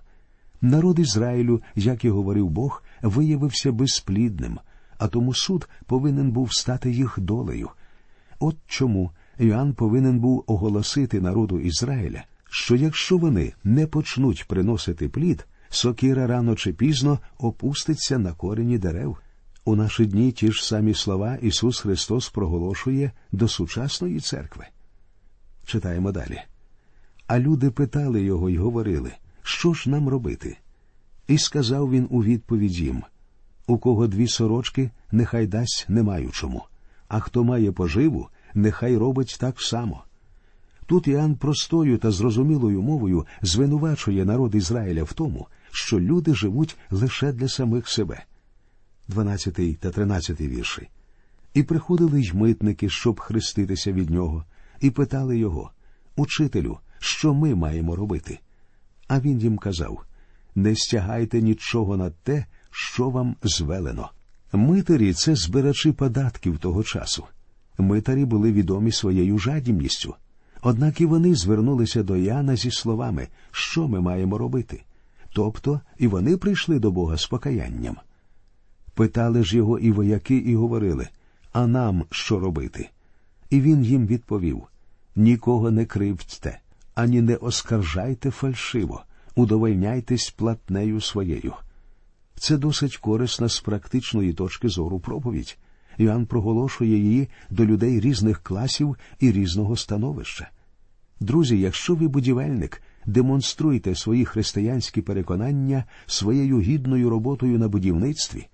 Народ 0.61 0.99
Ізраїлю, 0.99 1.61
як 1.75 2.05
і 2.05 2.09
говорив 2.09 2.49
Бог, 2.49 2.83
виявився 3.01 3.71
безплідним, 3.71 4.59
а 4.97 5.07
тому 5.07 5.33
суд 5.33 5.69
повинен 5.85 6.31
був 6.31 6.53
стати 6.53 6.91
їх 6.91 7.19
долею. 7.19 7.69
От 8.39 8.57
чому 8.67 9.11
Іоанн 9.39 9.73
повинен 9.73 10.19
був 10.19 10.43
оголосити 10.47 11.21
народу 11.21 11.59
Ізраїля, 11.59 12.23
що 12.49 12.75
якщо 12.75 13.17
вони 13.17 13.53
не 13.63 13.87
почнуть 13.87 14.45
приносити 14.47 15.09
плід, 15.09 15.47
сокира 15.75 16.27
рано 16.27 16.55
чи 16.55 16.73
пізно 16.73 17.19
опуститься 17.37 18.17
на 18.17 18.33
корені 18.33 18.77
дерев. 18.77 19.17
У 19.65 19.75
наші 19.75 20.05
дні 20.05 20.31
ті 20.31 20.51
ж 20.51 20.65
самі 20.65 20.93
слова 20.93 21.35
Ісус 21.41 21.79
Христос 21.79 22.29
проголошує 22.29 23.11
до 23.31 23.47
сучасної 23.47 24.19
церкви. 24.19 24.65
Читаємо 25.65 26.11
далі. 26.11 26.41
А 27.27 27.39
люди 27.39 27.71
питали 27.71 28.23
його 28.23 28.49
й 28.49 28.57
говорили, 28.57 29.11
що 29.43 29.73
ж 29.73 29.89
нам 29.89 30.09
робити? 30.09 30.57
І 31.27 31.37
сказав 31.37 31.91
він 31.91 32.07
у 32.09 32.23
відповідь 32.23 32.79
їм 32.79 33.03
у 33.67 33.77
кого 33.77 34.07
дві 34.07 34.27
сорочки, 34.27 34.91
нехай 35.11 35.47
дасть 35.47 35.85
не 35.89 36.03
маючому, 36.03 36.63
а 37.07 37.19
хто 37.19 37.43
має 37.43 37.71
поживу, 37.71 38.27
нехай 38.53 38.97
робить 38.97 39.37
так 39.39 39.61
само. 39.61 40.03
Тут 40.85 41.07
Іоанн 41.07 41.35
простою 41.35 41.97
та 41.97 42.11
зрозумілою 42.11 42.81
мовою 42.81 43.25
звинувачує 43.41 44.25
народ 44.25 44.55
Ізраїля 44.55 45.03
в 45.03 45.13
тому, 45.13 45.47
що 45.73 45.99
люди 45.99 46.35
живуть 46.35 46.77
лише 46.91 47.31
для 47.31 47.47
самих 47.47 47.89
себе. 47.89 48.23
12 49.07 49.79
та 49.79 49.91
13 49.91 50.41
вірші. 50.41 50.89
І 51.53 51.63
приходили 51.63 52.21
й 52.21 52.31
митники, 52.33 52.89
щоб 52.89 53.19
хреститися 53.19 53.91
від 53.91 54.09
нього, 54.09 54.45
і 54.81 54.91
питали 54.91 55.37
його 55.37 55.71
Учителю, 56.15 56.77
що 56.99 57.33
ми 57.33 57.55
маємо 57.55 57.95
робити? 57.95 58.39
А 59.07 59.19
він 59.19 59.39
їм 59.39 59.57
казав 59.57 60.03
Не 60.55 60.75
стягайте 60.75 61.41
нічого 61.41 61.97
на 61.97 62.09
те, 62.09 62.45
що 62.71 63.09
вам 63.09 63.35
звелено. 63.43 64.09
Митарі 64.51 65.13
це 65.13 65.35
збирачі 65.35 65.91
податків 65.91 66.57
того 66.57 66.83
часу. 66.83 67.23
Митарі 67.77 68.25
були 68.25 68.51
відомі 68.51 68.91
своєю 68.91 69.39
жадібністю. 69.39 70.15
Однак 70.61 71.01
і 71.01 71.05
вони 71.05 71.35
звернулися 71.35 72.03
до 72.03 72.17
Яна 72.17 72.55
зі 72.55 72.71
словами, 72.71 73.27
що 73.51 73.87
ми 73.87 74.01
маємо 74.01 74.37
робити. 74.37 74.83
Тобто 75.33 75.81
і 75.97 76.07
вони 76.07 76.37
прийшли 76.37 76.79
до 76.79 76.91
Бога 76.91 77.17
з 77.17 77.25
покаянням. 77.25 77.97
Питали 78.93 79.43
ж 79.43 79.57
його 79.57 79.79
і 79.79 79.91
вояки, 79.91 80.37
і 80.37 80.55
говорили 80.55 81.07
А 81.51 81.67
нам 81.67 82.05
що 82.11 82.39
робити? 82.39 82.89
І 83.49 83.61
він 83.61 83.83
їм 83.83 84.07
відповів 84.07 84.63
Нікого 85.15 85.71
не 85.71 85.85
кривдьте, 85.85 86.59
ані 86.95 87.21
не 87.21 87.35
оскаржайте 87.35 88.31
фальшиво, 88.31 89.03
удовольняйтесь 89.35 90.29
платнею 90.29 91.01
своєю. 91.01 91.53
Це 92.35 92.57
досить 92.57 92.97
корисна 92.97 93.49
з 93.49 93.59
практичної 93.59 94.33
точки 94.33 94.69
зору 94.69 94.99
проповідь. 94.99 95.57
Іоанн 95.97 96.25
проголошує 96.25 96.97
її 96.97 97.29
до 97.49 97.65
людей 97.65 97.99
різних 97.99 98.43
класів 98.43 98.97
і 99.19 99.31
різного 99.31 99.75
становища. 99.75 100.49
Друзі, 101.19 101.59
якщо 101.59 101.95
ви 101.95 102.07
будівельник, 102.07 102.81
демонструйте 103.05 103.95
свої 103.95 104.25
християнські 104.25 105.01
переконання 105.01 105.83
своєю 106.05 106.61
гідною 106.61 107.09
роботою 107.09 107.59
на 107.59 107.67
будівництві. 107.67 108.47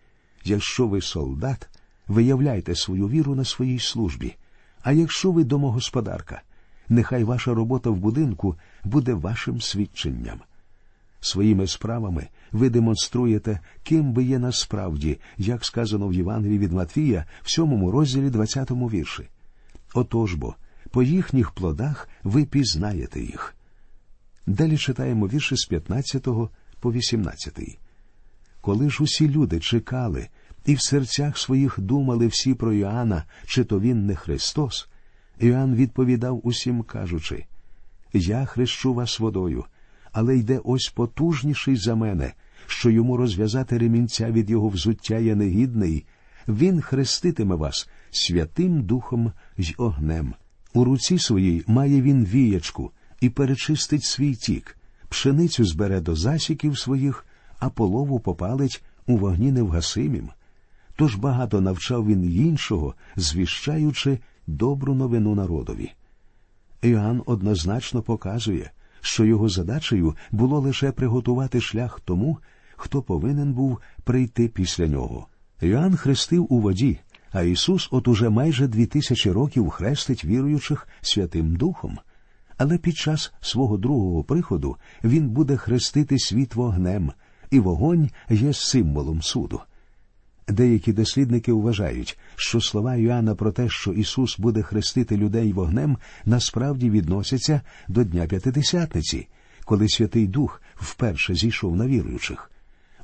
Якщо 0.44 0.88
ви 0.88 1.02
солдат, 1.02 1.70
виявляйте 2.08 2.76
свою 2.76 3.08
віру 3.08 3.36
на 3.36 3.46
своїй 3.46 3.80
службі. 3.80 4.36
А 4.82 4.92
якщо 4.92 5.32
ви 5.32 5.44
домогосподарка, 5.44 6.42
нехай 6.90 7.24
ваша 7.24 7.54
робота 7.54 7.90
в 7.90 7.98
будинку 7.98 8.56
буде 8.84 9.14
вашим 9.14 9.62
свідченням. 9.62 10.40
Своїми 11.22 11.68
справами 11.68 12.28
ви 12.52 12.70
демонструєте, 12.70 13.60
ким 13.84 14.14
ви 14.14 14.24
є 14.24 14.40
насправді, 14.40 15.20
як 15.38 15.66
сказано 15.66 16.08
в 16.08 16.14
Євангелії 16.14 16.60
від 16.60 16.72
Матвія 16.72 17.26
в 17.44 17.52
сьомому 17.52 17.92
розділі 17.92 18.30
20 18.30 18.72
вірші. 18.72 19.24
Отож 19.94 20.34
бо, 20.34 20.56
по 20.92 21.04
їхніх 21.04 21.52
плодах 21.52 22.10
ви 22.24 22.46
пізнаєте 22.46 23.22
їх. 23.22 23.56
Далі 24.50 24.78
читаємо 24.78 25.28
вірші 25.28 25.56
з 25.56 25.66
15 25.66 26.28
по 26.80 26.92
18. 26.92 27.80
Коли 28.62 28.90
ж 28.90 29.04
усі 29.04 29.30
люди 29.30 29.60
чекали 29.60 30.28
і 30.66 30.76
в 30.76 30.82
серцях 30.82 31.38
своїх 31.38 31.80
думали 31.80 32.28
всі 32.28 32.54
про 32.54 32.74
Іоанна, 32.74 33.24
чи 33.46 33.64
то 33.64 33.80
він 33.80 34.06
не 34.06 34.16
Христос, 34.16 34.90
Іоанн 35.40 35.76
відповідав 35.76 36.42
усім, 36.44 36.84
кажучи 36.84 37.46
Я 38.14 38.46
хрещу 38.46 38.94
вас 38.94 39.20
водою 39.20 39.66
але 40.12 40.38
йде 40.38 40.62
ось 40.64 40.90
потужніший 40.96 41.76
за 41.76 41.96
мене, 41.96 42.34
що 42.68 42.90
йому 42.90 43.18
розв'язати 43.18 43.78
ремінця 43.78 44.32
від 44.32 44.50
його 44.50 44.70
взуття 44.70 45.18
я 45.18 45.36
негідний, 45.36 46.06
він 46.48 46.82
хреститиме 46.82 47.56
вас 47.56 47.90
святим 48.12 48.84
Духом 48.84 49.32
й 49.58 49.76
огнем. 49.78 50.34
У 50.74 50.84
руці 50.84 51.20
своїй 51.20 51.64
має 51.68 52.02
він 52.02 52.26
віячку 52.26 52.92
і 53.22 53.30
перечистить 53.30 54.04
свій 54.04 54.36
тік, 54.36 54.78
пшеницю 55.10 55.66
збере 55.66 56.02
до 56.02 56.16
засіків 56.16 56.80
своїх, 56.80 57.26
а 57.60 57.70
полову 57.70 58.20
попалить 58.20 58.84
у 59.08 59.18
вогні 59.18 59.52
невгасимім. 59.52 60.30
Тож 60.96 61.16
багато 61.16 61.62
навчав 61.62 62.08
він 62.08 62.26
іншого, 62.26 62.96
звіщаючи 63.16 64.20
добру 64.48 64.96
новину 64.96 65.36
народові. 65.36 65.92
Іоанн 66.82 67.24
однозначно 67.26 68.02
показує, 68.02 68.72
що 69.02 69.26
його 69.26 69.50
задачею 69.50 70.16
було 70.32 70.60
лише 70.60 70.92
приготувати 70.92 71.62
шлях 71.62 72.00
тому, 72.06 72.38
хто 72.76 73.02
повинен 73.02 73.54
був 73.54 73.80
прийти 74.04 74.48
після 74.48 74.88
нього. 74.88 75.28
Йоанн 75.62 75.96
хрестив 75.96 76.48
у 76.50 76.60
воді, 76.60 77.00
а 77.32 77.42
Ісус 77.42 77.88
от 77.92 78.08
уже 78.08 78.30
майже 78.30 78.68
дві 78.68 78.86
тисячі 78.86 79.32
років 79.32 79.70
хрестить 79.70 80.26
віруючих 80.26 80.88
Святим 81.02 81.56
Духом. 81.56 82.00
Але 82.60 82.78
під 82.78 82.98
час 82.98 83.34
свого 83.42 83.78
другого 83.78 84.24
приходу 84.24 84.78
Він 85.04 85.30
буде 85.30 85.58
хрестити 85.58 86.20
світ 86.20 86.56
вогнем, 86.56 87.12
і 87.52 87.60
вогонь 87.60 88.10
є 88.30 88.54
символом 88.54 89.22
суду. 89.22 89.62
Деякі 90.48 90.94
дослідники 90.94 91.54
вважають, 91.54 92.20
що 92.36 92.62
слова 92.62 92.96
Йоанна 92.96 93.36
про 93.36 93.52
те, 93.52 93.70
що 93.70 93.94
Ісус 93.94 94.40
буде 94.40 94.62
хрестити 94.62 95.18
людей 95.18 95.54
вогнем, 95.54 95.98
насправді 96.26 96.90
відносяться 96.90 97.62
до 97.88 98.04
Дня 98.04 98.26
П'ятидесятниці, 98.26 99.28
коли 99.66 99.90
Святий 99.90 100.28
Дух 100.28 100.62
вперше 100.76 101.36
зійшов 101.36 101.76
на 101.76 101.88
віруючих. 101.88 102.52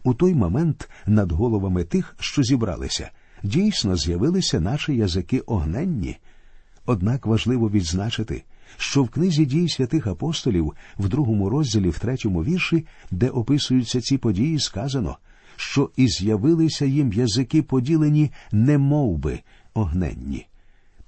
У 0.03 0.13
той 0.13 0.35
момент 0.35 0.89
над 1.05 1.31
головами 1.31 1.83
тих, 1.83 2.15
що 2.19 2.43
зібралися, 2.43 3.09
дійсно 3.43 3.95
з'явилися 3.95 4.59
наші 4.59 4.95
язики 4.95 5.39
огненні. 5.39 6.17
Однак 6.85 7.25
важливо 7.25 7.69
відзначити, 7.69 8.43
що 8.77 9.03
в 9.03 9.09
книзі 9.09 9.45
дій 9.45 9.69
святих 9.69 10.07
апостолів 10.07 10.73
в 10.97 11.09
другому 11.09 11.49
розділі, 11.49 11.89
в 11.89 11.99
третьому 11.99 12.43
вірші, 12.43 12.85
де 13.11 13.29
описуються 13.29 14.01
ці 14.01 14.17
події, 14.17 14.59
сказано 14.59 15.17
що 15.55 15.91
і 15.95 16.07
з'явилися 16.07 16.85
їм 16.85 17.13
язики 17.13 17.61
поділені, 17.61 18.31
не 18.51 18.77
би, 19.17 19.39
огненні. 19.73 20.47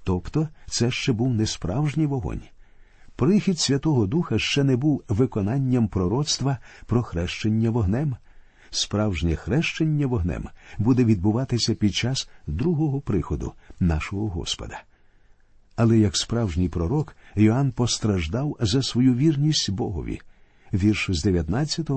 Тобто 0.03 0.47
це 0.69 0.91
ще 0.91 1.13
був 1.13 1.33
не 1.33 1.45
справжній 1.45 2.05
вогонь. 2.05 2.41
Прихід 3.15 3.59
Святого 3.59 4.07
Духа 4.07 4.39
ще 4.39 4.63
не 4.63 4.75
був 4.75 5.03
виконанням 5.09 5.87
пророцтва 5.87 6.57
про 6.85 7.03
хрещення 7.03 7.69
вогнем. 7.69 8.15
Справжнє 8.69 9.35
хрещення 9.35 10.07
вогнем 10.07 10.49
буде 10.77 11.03
відбуватися 11.03 11.75
під 11.75 11.95
час 11.95 12.29
другого 12.47 13.01
приходу 13.01 13.53
нашого 13.79 14.27
Господа. 14.27 14.83
Але 15.77 15.97
як 15.97 16.17
справжній 16.17 16.69
пророк 16.69 17.15
Йоанн 17.35 17.71
постраждав 17.71 18.57
за 18.59 18.83
свою 18.83 19.13
вірність 19.13 19.71
Богові. 19.71 20.19
Вірш 20.73 21.09
з 21.09 21.23
19 21.23 21.89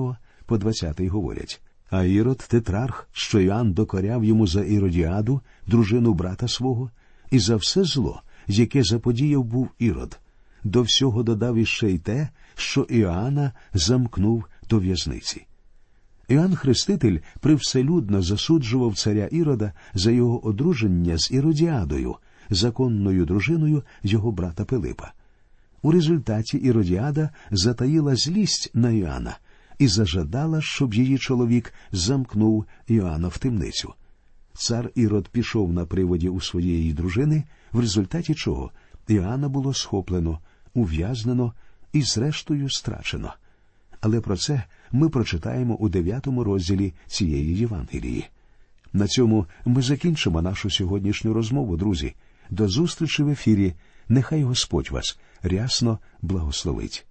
по 0.45 0.57
20 0.57 1.01
говорять 1.01 1.61
а 1.91 2.03
Ірод 2.03 2.37
тетрарх, 2.37 3.07
що 3.11 3.39
Йоанн 3.39 3.73
докоряв 3.73 4.23
йому 4.23 4.47
за 4.47 4.63
Іродіаду, 4.63 5.41
дружину 5.67 6.13
брата 6.13 6.47
свого, 6.47 6.91
і 7.31 7.39
за 7.39 7.55
все 7.55 7.83
зло, 7.83 8.21
яке 8.47 8.83
заподіяв 8.83 9.43
був 9.43 9.69
Ірод. 9.79 10.19
До 10.63 10.81
всього 10.81 11.23
додав 11.23 11.55
іще 11.55 11.89
й 11.89 11.97
те, 11.97 12.29
що 12.55 12.81
Іоанна 12.81 13.51
замкнув 13.73 14.45
до 14.69 14.79
в'язниці. 14.79 15.45
Іоанн 16.27 16.55
Хреститель 16.55 17.17
привселюдно 17.39 18.21
засуджував 18.21 18.95
царя 18.95 19.27
Ірода 19.31 19.73
за 19.93 20.11
його 20.11 20.45
одруження 20.45 21.17
з 21.17 21.31
Іродіадою, 21.31 22.15
законною 22.51 23.25
дружиною 23.25 23.83
його 24.03 24.31
брата 24.31 24.65
Пилипа. 24.65 25.11
У 25.81 25.91
результаті 25.91 26.57
Іродіада 26.57 27.29
затаїла 27.51 28.15
злість 28.15 28.71
на 28.73 28.89
Іоанна– 28.89 29.37
і 29.81 29.87
зажадала, 29.87 30.61
щоб 30.61 30.93
її 30.93 31.17
чоловік 31.17 31.73
замкнув 31.91 32.65
Іоанна 32.87 33.27
в 33.27 33.37
темницю. 33.37 33.93
Цар 34.53 34.91
Ірод 34.95 35.27
пішов 35.27 35.73
на 35.73 35.85
приводі 35.85 36.29
у 36.29 36.41
своєї 36.41 36.93
дружини, 36.93 37.43
в 37.71 37.79
результаті 37.79 38.33
чого 38.35 38.71
Іоанна 39.07 39.49
було 39.49 39.73
схоплено, 39.73 40.39
ув'язнено 40.73 41.53
і, 41.93 42.01
зрештою, 42.01 42.69
страчено. 42.69 43.33
Але 44.01 44.21
про 44.21 44.37
це 44.37 44.63
ми 44.91 45.09
прочитаємо 45.09 45.75
у 45.75 45.89
дев'ятому 45.89 46.43
розділі 46.43 46.93
цієї 47.07 47.57
Євангелії. 47.57 48.25
На 48.93 49.07
цьому 49.07 49.45
ми 49.65 49.81
закінчимо 49.81 50.41
нашу 50.41 50.69
сьогоднішню 50.69 51.33
розмову, 51.33 51.77
друзі. 51.77 52.13
До 52.51 52.67
зустрічі 52.67 53.23
в 53.23 53.29
ефірі. 53.29 53.73
Нехай 54.07 54.43
Господь 54.43 54.91
вас 54.91 55.19
рясно 55.43 55.99
благословить. 56.21 57.05